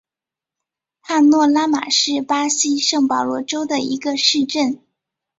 [1.03, 4.79] 帕诺拉马是巴西圣保罗州的一个市镇。